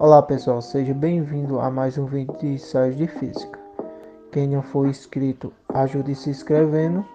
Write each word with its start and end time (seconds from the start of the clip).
Olá 0.00 0.22
pessoal, 0.22 0.62
seja 0.62 0.94
bem-vindo 0.94 1.60
a 1.60 1.70
mais 1.70 1.98
um 1.98 2.06
vídeo 2.06 2.34
de 2.38 2.46
ensaios 2.46 2.96
de 2.96 3.06
física. 3.06 3.60
Quem 4.32 4.48
não 4.48 4.62
for 4.62 4.88
inscrito, 4.88 5.52
ajude 5.68 6.14
se 6.14 6.30
inscrevendo, 6.30 7.06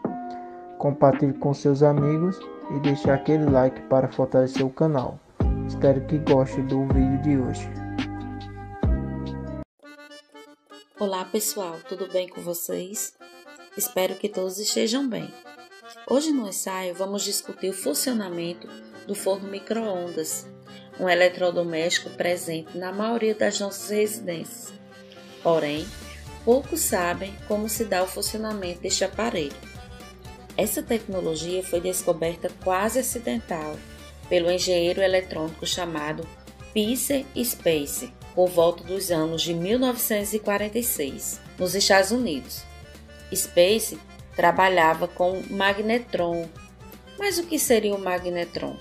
compartilhe 0.78 1.34
com 1.34 1.52
seus 1.52 1.82
amigos 1.82 2.40
e 2.76 2.80
deixe 2.82 3.10
aquele 3.10 3.50
like 3.50 3.82
para 3.88 4.08
fortalecer 4.08 4.64
o 4.64 4.70
canal. 4.70 5.20
Espero 5.68 6.00
que 6.06 6.20
goste 6.20 6.62
do 6.62 6.86
vídeo 6.90 7.22
de 7.24 7.38
hoje. 7.40 7.68
Olá 11.00 11.26
pessoal, 11.26 11.78
tudo 11.90 12.08
bem 12.14 12.30
com 12.30 12.42
vocês? 12.42 13.18
Espero 13.76 14.14
que 14.14 14.30
todos 14.30 14.60
estejam 14.60 15.10
bem. 15.10 15.34
Hoje 16.08 16.32
no 16.32 16.48
ensaio 16.48 16.94
vamos 16.94 17.24
discutir 17.24 17.72
o 17.72 17.74
funcionamento 17.74 18.68
do 19.08 19.16
forno 19.16 19.50
micro-ondas 19.50 20.54
um 21.00 21.10
eletrodoméstico 21.10 22.10
presente 22.12 22.78
na 22.78 22.92
maioria 22.92 23.36
das 23.36 23.60
nossas 23.60 23.90
residências. 23.90 24.74
Porém, 25.44 25.86
poucos 26.44 26.80
sabem 26.80 27.36
como 27.48 27.68
se 27.68 27.86
dá 27.86 28.04
o 28.04 28.08
funcionamento 28.08 28.82
deste 28.82 29.04
aparelho. 29.04 29.56
Essa 30.58 30.82
tecnologia 30.82 31.62
foi 31.64 31.82
descoberta 31.82 32.50
quase 32.64 33.00
acidental 33.00 33.76
pelo 34.30 34.50
engenheiro 34.50 35.02
eletrônico 35.02 35.66
chamado 35.66 36.26
Peter 36.74 37.26
Space, 37.44 38.14
por 38.34 38.50
volta 38.50 38.84
dos 38.84 39.12
anos 39.12 39.42
de 39.42 39.54
1946, 39.54 41.40
nos 41.58 41.76
Estados 41.76 42.12
Unidos. 42.12 42.64
Space 43.34 43.98
trabalhava 44.36 45.08
com 45.08 45.42
magnetron. 45.50 46.48
Mas 47.18 47.38
o 47.38 47.46
que 47.46 47.58
seria 47.58 47.96
o 47.96 48.00
magnetron? 48.00 48.76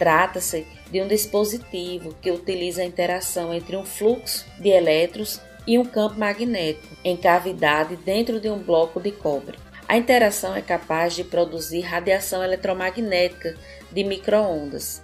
Trata-se 0.00 0.66
de 0.90 1.02
um 1.02 1.06
dispositivo 1.06 2.14
que 2.22 2.30
utiliza 2.30 2.80
a 2.80 2.86
interação 2.86 3.52
entre 3.52 3.76
um 3.76 3.84
fluxo 3.84 4.46
de 4.58 4.70
elétrons 4.70 5.38
e 5.66 5.78
um 5.78 5.84
campo 5.84 6.18
magnético 6.18 6.96
em 7.04 7.18
cavidade 7.18 7.96
dentro 7.96 8.40
de 8.40 8.48
um 8.48 8.58
bloco 8.58 8.98
de 8.98 9.12
cobre. 9.12 9.58
A 9.86 9.98
interação 9.98 10.56
é 10.56 10.62
capaz 10.62 11.14
de 11.14 11.22
produzir 11.22 11.82
radiação 11.82 12.42
eletromagnética 12.42 13.54
de 13.92 14.02
microondas. 14.02 15.02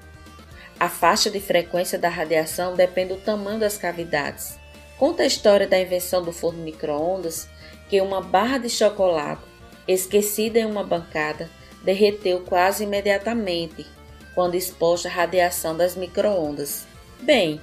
A 0.81 0.89
faixa 0.89 1.31
de 1.31 1.41
frequência 1.41 1.99
da 1.99 2.09
radiação 2.09 2.75
depende 2.75 3.13
do 3.13 3.21
tamanho 3.21 3.61
das 3.61 3.77
cavidades. 3.77 4.59
Conta 4.97 5.25
a 5.25 5.27
história 5.27 5.69
da 5.69 5.79
invenção 5.79 6.23
do 6.25 6.33
forno 6.33 6.63
microondas 6.63 7.47
que 7.91 8.01
uma 8.01 8.23
barra 8.23 8.57
de 8.57 8.71
chocolate 8.71 9.43
esquecida 9.87 10.59
em 10.59 10.65
uma 10.65 10.83
bancada 10.83 11.51
derreteu 11.85 12.41
quase 12.41 12.85
imediatamente 12.85 13.95
quando 14.37 14.55
exposta 14.55 15.09
à 15.09 15.11
radiação 15.11 15.75
das 15.75 15.97
microondas. 15.97 16.87
Bem, 17.23 17.59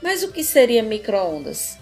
mas 0.00 0.22
o 0.22 0.30
que 0.30 0.44
seria 0.44 0.80
microondas? 0.80 1.76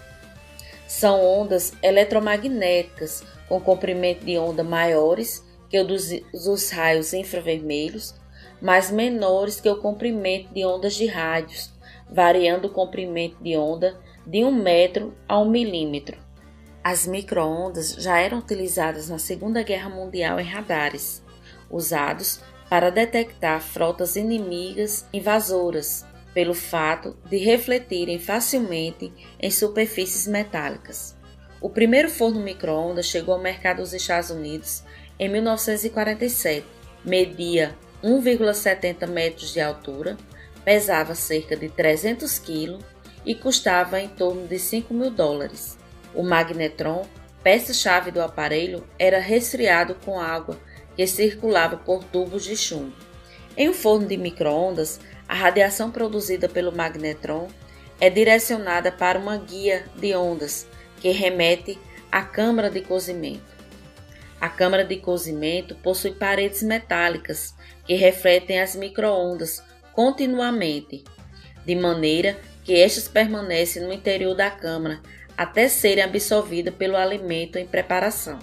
São 0.87 1.23
ondas 1.23 1.71
eletromagnéticas 1.81 3.23
com 3.47 3.61
comprimento 3.61 4.25
de 4.25 4.39
onda 4.39 4.63
maiores 4.63 5.45
que 5.69 5.79
o 5.79 5.85
dos, 5.85 6.09
dos 6.33 6.71
raios 6.71 7.13
infravermelhos, 7.13 8.15
mas 8.59 8.89
menores 8.89 9.61
que 9.61 9.69
o 9.69 9.77
comprimento 9.77 10.51
de 10.51 10.65
ondas 10.65 10.95
de 10.95 11.05
rádios, 11.05 11.71
variando 12.09 12.65
o 12.65 12.73
comprimento 12.73 13.41
de 13.43 13.55
onda 13.55 13.95
de 14.25 14.43
1 14.43 14.51
metro 14.51 15.15
a 15.27 15.39
1 15.39 15.49
milímetro. 15.49 16.17
As 16.83 17.05
microondas 17.05 17.93
já 17.93 18.17
eram 18.17 18.39
utilizadas 18.39 19.07
na 19.07 19.19
Segunda 19.19 19.61
Guerra 19.61 19.89
Mundial 19.89 20.39
em 20.39 20.45
radares, 20.45 21.23
usados 21.69 22.41
para 22.71 22.89
detectar 22.89 23.59
frotas 23.59 24.15
inimigas 24.15 25.05
invasoras, 25.11 26.05
pelo 26.33 26.53
fato 26.53 27.17
de 27.29 27.35
refletirem 27.35 28.17
facilmente 28.17 29.11
em 29.37 29.51
superfícies 29.51 30.25
metálicas. 30.25 31.13
O 31.59 31.69
primeiro 31.69 32.09
forno 32.09 32.39
micro-ondas 32.39 33.07
chegou 33.07 33.33
ao 33.33 33.41
mercado 33.41 33.79
dos 33.81 33.91
Estados 33.91 34.29
Unidos 34.29 34.83
em 35.19 35.27
1947. 35.27 36.65
Media 37.03 37.75
1,70 38.01 39.05
metros 39.05 39.51
de 39.51 39.59
altura, 39.59 40.15
pesava 40.63 41.13
cerca 41.13 41.57
de 41.57 41.67
300 41.67 42.39
kg 42.39 42.79
e 43.25 43.35
custava 43.35 43.99
em 43.99 44.07
torno 44.07 44.47
de 44.47 44.57
5 44.57 44.93
mil 44.93 45.11
dólares. 45.11 45.77
O 46.15 46.23
magnetron, 46.23 47.05
peça-chave 47.43 48.11
do 48.11 48.21
aparelho, 48.21 48.87
era 48.97 49.19
resfriado 49.19 49.93
com 50.05 50.17
água 50.17 50.57
que 50.95 51.05
circulava 51.07 51.77
por 51.77 52.03
tubos 52.03 52.43
de 52.43 52.55
chumbo. 52.55 52.95
Em 53.57 53.69
um 53.69 53.73
forno 53.73 54.07
de 54.07 54.17
microondas, 54.17 54.99
a 55.27 55.35
radiação 55.35 55.91
produzida 55.91 56.47
pelo 56.47 56.71
magnetron 56.71 57.47
é 57.99 58.09
direcionada 58.09 58.91
para 58.91 59.19
uma 59.19 59.37
guia 59.37 59.85
de 59.95 60.13
ondas 60.15 60.67
que 60.99 61.11
remete 61.11 61.77
à 62.11 62.21
câmara 62.23 62.69
de 62.69 62.81
cozimento. 62.81 63.51
A 64.39 64.49
câmara 64.49 64.83
de 64.83 64.97
cozimento 64.97 65.75
possui 65.75 66.11
paredes 66.11 66.63
metálicas 66.63 67.53
que 67.85 67.93
refletem 67.93 68.59
as 68.59 68.75
microondas 68.75 69.63
continuamente, 69.93 71.03
de 71.65 71.75
maneira 71.75 72.37
que 72.63 72.73
estas 72.73 73.07
permanecem 73.07 73.83
no 73.83 73.93
interior 73.93 74.33
da 74.33 74.49
câmara 74.49 74.99
até 75.37 75.67
serem 75.67 76.03
absorvidas 76.03 76.73
pelo 76.73 76.95
alimento 76.95 77.57
em 77.57 77.65
preparação. 77.65 78.39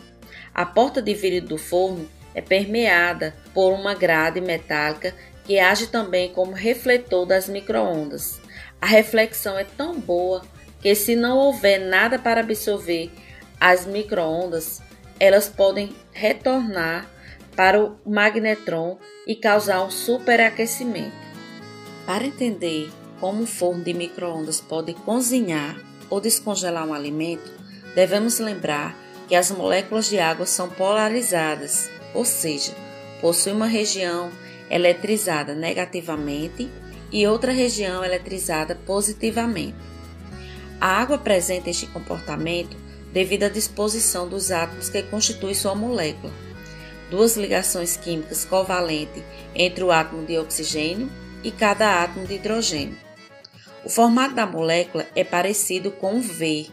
A 0.55 0.65
porta 0.65 1.03
de 1.03 1.15
vidro 1.15 1.49
do 1.49 1.59
forno 1.59 2.09
é 2.39 2.41
permeada 2.41 3.35
por 3.53 3.73
uma 3.73 3.95
grade 3.95 4.41
metálica 4.41 5.13
que 5.45 5.59
age 5.59 5.89
também 5.89 6.33
como 6.33 6.53
refletor 6.53 7.27
das 7.27 7.49
microondas. 7.49 8.41
A 8.81 8.87
reflexão 8.87 9.59
é 9.59 9.65
tão 9.65 9.99
boa 9.99 10.43
que 10.81 10.95
se 10.95 11.17
não 11.17 11.37
houver 11.37 11.81
nada 11.81 12.17
para 12.17 12.41
absorver 12.41 13.11
as 13.61 13.85
microondas, 13.85 14.81
elas 15.19 15.49
podem 15.49 15.93
retornar 16.13 17.11
para 17.57 17.83
o 17.83 17.99
magnetron 18.07 18.99
e 19.27 19.35
causar 19.35 19.83
um 19.83 19.91
superaquecimento. 19.91 21.17
Para 22.07 22.25
entender 22.25 22.89
como 23.19 23.43
um 23.43 23.47
forno 23.47 23.83
de 23.83 23.93
microondas 23.93 24.61
pode 24.61 24.95
cozinhar 24.95 25.77
ou 26.09 26.21
descongelar 26.21 26.87
um 26.87 26.95
alimento, 26.95 27.51
devemos 27.97 28.39
lembrar 28.39 28.97
que 29.27 29.35
as 29.35 29.51
moléculas 29.51 30.09
de 30.09 30.21
água 30.21 30.47
são 30.47 30.71
polarizadas 30.71 31.91
ou 32.15 32.25
seja, 32.25 32.73
possui 33.21 33.53
uma 33.53 33.67
região 33.67 34.31
eletrizada 34.71 35.55
negativamente 35.55 36.71
e 37.11 37.27
outra 37.27 37.53
região 37.53 38.05
eletrizada 38.05 38.75
positivamente. 38.75 39.77
A 40.81 41.01
água 41.01 41.17
apresenta 41.17 41.71
este 41.71 41.87
comportamento 41.87 42.77
devido 43.13 43.45
à 43.45 43.49
disposição 43.49 44.29
dos 44.29 44.51
átomos 44.51 44.89
que 44.89 45.03
constituem 45.03 45.55
sua 45.55 45.75
molécula. 45.75 46.33
Duas 47.11 47.37
ligações 47.37 47.97
químicas 47.97 48.45
covalentes 48.45 49.23
entre 49.55 49.83
o 49.83 49.91
átomo 49.91 50.27
de 50.27 50.39
oxigênio 50.39 51.11
e 51.43 51.51
cada 51.51 52.03
átomo 52.03 52.27
de 52.27 52.35
hidrogênio. 52.35 52.97
O 53.85 53.89
formato 53.89 54.35
da 54.35 54.47
molécula 54.47 55.07
é 55.17 55.25
parecido 55.25 55.91
com 55.91 56.15
um 56.15 56.21
V, 56.21 56.67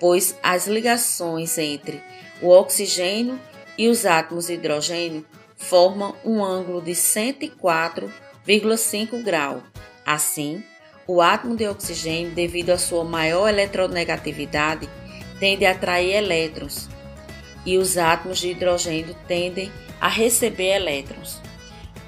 pois 0.00 0.34
as 0.42 0.66
ligações 0.66 1.58
entre 1.58 2.02
o 2.40 2.48
oxigênio 2.48 3.38
e 3.76 3.88
os 3.88 4.06
átomos 4.06 4.46
de 4.46 4.54
hidrogênio 4.54 5.26
formam 5.56 6.14
um 6.24 6.44
ângulo 6.44 6.80
de 6.82 6.92
104,5 6.92 9.22
graus. 9.22 9.62
Assim, 10.04 10.64
o 11.06 11.20
átomo 11.20 11.54
de 11.56 11.66
oxigênio, 11.66 12.32
devido 12.32 12.70
à 12.70 12.78
sua 12.78 13.04
maior 13.04 13.48
eletronegatividade, 13.48 14.88
tende 15.38 15.64
a 15.64 15.70
atrair 15.72 16.16
elétrons, 16.16 16.88
e 17.64 17.78
os 17.78 17.96
átomos 17.98 18.38
de 18.38 18.50
hidrogênio 18.50 19.16
tendem 19.26 19.70
a 20.00 20.08
receber 20.08 20.76
elétrons. 20.76 21.40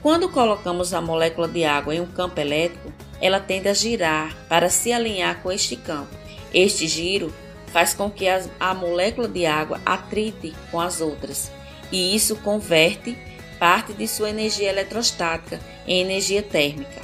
Quando 0.03 0.29
colocamos 0.29 0.93
a 0.93 1.01
molécula 1.01 1.49
de 1.49 1.65
água 1.65 1.95
em 1.95 2.01
um 2.01 2.07
campo 2.07 2.41
elétrico, 2.41 2.93
ela 3.21 3.41
tende 3.41 3.69
a 3.69 3.75
girar 3.75 4.37
para 4.49 4.69
se 4.69 4.93
alinhar 4.93 5.43
com 5.43 5.50
este 5.50 5.77
campo. 5.77 6.15
Este 6.53 6.87
giro 6.87 7.33
faz 7.69 7.94
com 7.94 8.11
que 8.11 8.27
a 8.29 8.75
molécula 8.75 9.27
de 9.27 9.47
água 9.47 9.81
atrite 9.85 10.55
com 10.71 10.81
as 10.81 11.00
outras, 11.00 11.50
e 11.91 12.15
isso 12.15 12.37
converte 12.37 13.17
parte 13.59 13.93
de 13.93 14.07
sua 14.07 14.31
energia 14.31 14.69
eletrostática 14.69 15.61
em 15.87 16.01
energia 16.01 16.43
térmica. 16.43 17.03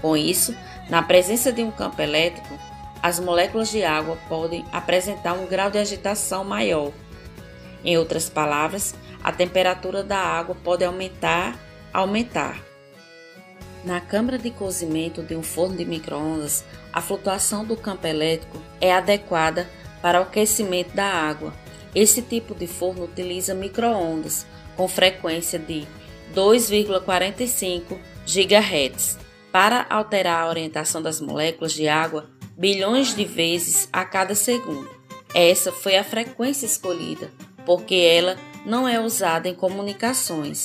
Com 0.00 0.16
isso, 0.16 0.54
na 0.88 1.02
presença 1.02 1.52
de 1.52 1.62
um 1.62 1.70
campo 1.70 2.00
elétrico, 2.00 2.58
as 3.02 3.20
moléculas 3.20 3.70
de 3.70 3.84
água 3.84 4.18
podem 4.28 4.64
apresentar 4.72 5.34
um 5.34 5.46
grau 5.46 5.70
de 5.70 5.78
agitação 5.78 6.44
maior. 6.44 6.92
Em 7.84 7.98
outras 7.98 8.30
palavras, 8.30 8.94
a 9.22 9.30
temperatura 9.30 10.02
da 10.02 10.18
água 10.18 10.56
pode 10.64 10.84
aumentar, 10.84 11.58
aumentar. 11.92 12.62
Na 13.84 14.00
câmara 14.00 14.38
de 14.38 14.50
cozimento 14.50 15.22
de 15.22 15.36
um 15.36 15.42
forno 15.42 15.76
de 15.76 15.84
microondas, 15.84 16.64
a 16.90 17.02
flutuação 17.02 17.64
do 17.64 17.76
campo 17.76 18.06
elétrico 18.06 18.58
é 18.80 18.92
adequada 18.92 19.68
para 20.00 20.20
o 20.20 20.22
aquecimento 20.22 20.94
da 20.94 21.04
água. 21.04 21.52
Esse 21.94 22.22
tipo 22.22 22.54
de 22.54 22.66
forno 22.66 23.04
utiliza 23.04 23.54
microondas 23.54 24.46
com 24.76 24.88
frequência 24.88 25.58
de 25.58 25.86
2,45 26.34 27.98
GHz. 28.26 29.18
para 29.52 29.86
alterar 29.88 30.42
a 30.42 30.48
orientação 30.48 31.00
das 31.00 31.20
moléculas 31.20 31.72
de 31.72 31.86
água 31.86 32.28
bilhões 32.56 33.14
de 33.14 33.24
vezes 33.24 33.88
a 33.92 34.04
cada 34.04 34.34
segundo. 34.34 34.90
Essa 35.32 35.70
foi 35.70 35.96
a 35.96 36.02
frequência 36.02 36.66
escolhida, 36.66 37.30
porque 37.64 37.94
ela 37.94 38.36
não 38.66 38.88
é 38.88 38.98
usada 38.98 39.48
em 39.48 39.54
comunicações 39.54 40.64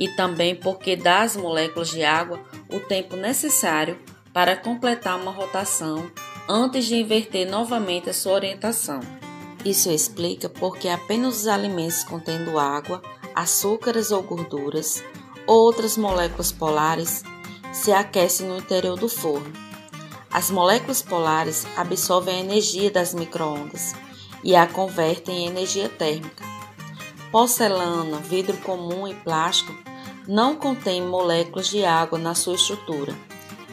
e 0.00 0.08
também 0.16 0.54
porque 0.54 0.96
dá 0.96 1.22
às 1.22 1.36
moléculas 1.36 1.90
de 1.90 2.02
água 2.02 2.40
o 2.72 2.80
tempo 2.80 3.16
necessário 3.16 3.98
para 4.32 4.56
completar 4.56 5.16
uma 5.16 5.30
rotação 5.30 6.10
antes 6.48 6.86
de 6.86 6.96
inverter 6.96 7.48
novamente 7.48 8.10
a 8.10 8.14
sua 8.14 8.32
orientação. 8.32 9.00
Isso 9.64 9.90
explica 9.90 10.48
porque 10.48 10.88
apenas 10.88 11.40
os 11.40 11.46
alimentos 11.46 12.04
contendo 12.04 12.58
água, 12.58 13.02
açúcares 13.34 14.10
ou 14.10 14.22
gorduras 14.22 15.02
ou 15.46 15.56
outras 15.60 15.96
moléculas 15.96 16.52
polares 16.52 17.22
se 17.72 17.92
aquecem 17.92 18.46
no 18.46 18.58
interior 18.58 18.96
do 18.96 19.08
forno. 19.08 19.52
As 20.30 20.50
moléculas 20.50 21.02
polares 21.02 21.66
absorvem 21.76 22.36
a 22.36 22.40
energia 22.40 22.90
das 22.90 23.14
microondas 23.14 23.94
e 24.44 24.54
a 24.54 24.66
convertem 24.66 25.44
em 25.44 25.46
energia 25.48 25.88
térmica. 25.88 26.44
Porcelana, 27.30 28.18
vidro 28.18 28.56
comum 28.58 29.06
e 29.06 29.14
plástico 29.14 29.74
não 30.26 30.54
contêm 30.54 31.02
moléculas 31.02 31.68
de 31.68 31.84
água 31.84 32.18
na 32.18 32.34
sua 32.34 32.54
estrutura 32.54 33.14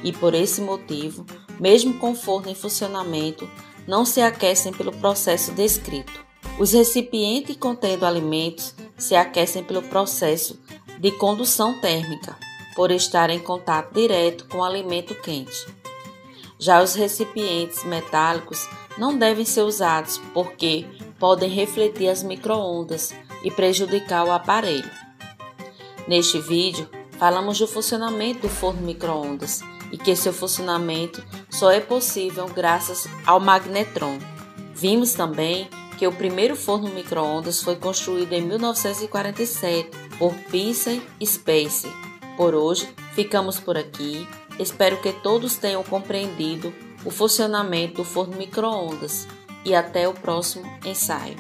e, 0.04 0.12
por 0.14 0.34
esse 0.34 0.62
motivo, 0.62 1.26
mesmo 1.60 1.96
com 2.00 2.16
forno 2.16 2.50
em 2.50 2.56
funcionamento, 2.56 3.50
não 3.88 4.06
se 4.06 4.22
aquecem 4.22 4.74
pelo 4.74 4.92
processo 4.92 5.52
descrito. 5.52 6.24
Os 6.60 6.74
recipientes 6.74 7.58
contendo 7.58 8.06
alimentos 8.06 8.74
se 8.98 9.16
aquecem 9.16 9.64
pelo 9.64 9.82
processo 9.82 10.60
de 11.00 11.12
condução 11.12 11.80
térmica, 11.82 12.38
por 12.76 12.92
estar 12.92 13.30
em 13.30 13.40
contato 13.40 13.94
direto 13.94 14.48
com 14.48 14.60
o 14.60 14.64
alimento 14.64 15.14
quente. 15.16 15.68
Já 16.58 16.82
os 16.82 16.96
recipientes 16.96 17.84
metálicos 17.84 18.68
não 18.98 19.18
devem 19.18 19.44
ser 19.44 19.62
usados 19.62 20.18
porque 20.34 20.86
podem 21.20 21.50
refletir 21.50 22.08
as 22.08 22.24
microondas 22.24 23.14
e 23.44 23.52
prejudicar 23.52 24.26
o 24.26 24.32
aparelho. 24.32 24.90
Neste 26.08 26.40
vídeo, 26.40 26.90
falamos 27.20 27.60
do 27.60 27.68
funcionamento 27.68 28.42
do 28.42 28.50
forno 28.50 28.82
microondas 28.82 29.62
e 29.92 29.98
que 29.98 30.16
seu 30.16 30.34
funcionamento 30.34 31.24
só 31.50 31.72
é 31.72 31.80
possível 31.80 32.48
graças 32.48 33.08
ao 33.26 33.40
magnetron. 33.40 34.18
Vimos 34.74 35.14
também 35.14 35.70
que 35.98 36.06
o 36.06 36.12
primeiro 36.12 36.56
forno 36.56 36.90
microondas 36.90 37.62
foi 37.62 37.76
construído 37.76 38.34
em 38.34 38.42
1947 38.42 39.90
por 40.18 40.34
Pearson 40.52 41.00
Space. 41.24 41.88
Por 42.36 42.54
hoje, 42.54 42.88
ficamos 43.14 43.60
por 43.60 43.78
aqui. 43.78 44.28
Espero 44.60 44.98
que 45.02 45.12
todos 45.12 45.56
tenham 45.56 45.84
compreendido 45.84 46.74
o 47.06 47.12
funcionamento 47.12 47.96
do 47.96 48.04
forno 48.04 48.36
microondas 48.36 49.28
e 49.64 49.74
até 49.74 50.08
o 50.08 50.14
próximo 50.14 50.66
ensaio. 50.86 51.36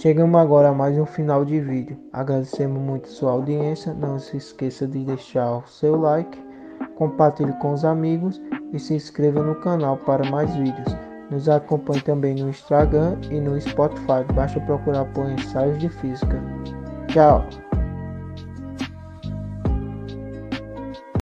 Chegamos 0.00 0.40
agora 0.40 0.70
a 0.70 0.72
mais 0.72 0.96
um 0.96 1.04
final 1.04 1.44
de 1.44 1.60
vídeo. 1.60 1.94
Agradecemos 2.10 2.80
muito 2.80 3.06
sua 3.06 3.32
audiência. 3.32 3.92
Não 3.92 4.18
se 4.18 4.38
esqueça 4.38 4.86
de 4.86 5.04
deixar 5.04 5.58
o 5.58 5.66
seu 5.66 5.94
like, 5.94 6.42
compartilhe 6.94 7.52
com 7.58 7.74
os 7.74 7.84
amigos 7.84 8.40
e 8.72 8.78
se 8.78 8.94
inscreva 8.94 9.42
no 9.42 9.56
canal 9.56 9.98
para 9.98 10.24
mais 10.30 10.56
vídeos. 10.56 10.96
Nos 11.30 11.50
acompanhe 11.50 12.00
também 12.00 12.34
no 12.34 12.48
Instagram 12.48 13.18
e 13.30 13.38
no 13.38 13.60
Spotify. 13.60 14.24
Basta 14.34 14.58
procurar 14.60 15.04
por 15.12 15.30
ensaios 15.30 15.78
de 15.78 15.90
física. 15.90 16.42
Tchau! 17.08 17.44